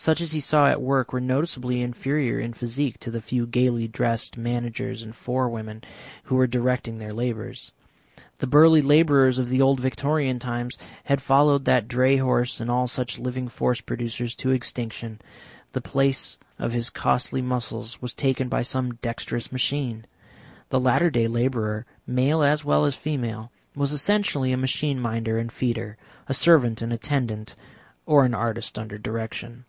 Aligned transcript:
Such 0.00 0.20
as 0.20 0.30
he 0.30 0.38
saw 0.38 0.68
at 0.68 0.80
work 0.80 1.12
were 1.12 1.20
noticeably 1.20 1.82
inferior 1.82 2.38
in 2.38 2.52
physique 2.52 3.00
to 3.00 3.10
the 3.10 3.20
few 3.20 3.48
gaily 3.48 3.88
dressed 3.88 4.38
managers 4.38 5.02
and 5.02 5.12
forewomen 5.12 5.82
who 6.22 6.36
were 6.36 6.46
directing 6.46 6.98
their 6.98 7.12
labours. 7.12 7.72
The 8.38 8.46
burly 8.46 8.80
labourers 8.80 9.40
of 9.40 9.48
the 9.48 9.60
old 9.60 9.80
Victorian 9.80 10.38
times 10.38 10.78
had 11.02 11.20
followed 11.20 11.64
that 11.64 11.88
dray 11.88 12.16
horse 12.18 12.60
and 12.60 12.70
all 12.70 12.86
such 12.86 13.18
living 13.18 13.48
force 13.48 13.80
producers, 13.80 14.36
to 14.36 14.52
extinction; 14.52 15.20
the 15.72 15.80
place 15.80 16.38
of 16.60 16.70
his 16.72 16.90
costly 16.90 17.42
muscles 17.42 18.00
was 18.00 18.14
taken 18.14 18.48
by 18.48 18.62
some 18.62 18.94
dexterous 19.02 19.50
machine. 19.50 20.06
The 20.68 20.78
latter 20.78 21.10
day 21.10 21.26
labourer, 21.26 21.86
male 22.06 22.44
as 22.44 22.64
well 22.64 22.84
as 22.84 22.94
female, 22.94 23.50
was 23.74 23.90
essentially 23.90 24.52
a 24.52 24.56
machine 24.56 25.00
minder 25.00 25.38
and 25.38 25.50
feeder, 25.50 25.96
a 26.28 26.34
servant 26.34 26.82
and 26.82 26.92
attendant, 26.92 27.56
or 28.06 28.24
an 28.24 28.32
artist 28.32 28.78
under 28.78 28.96
direction. 28.96 29.64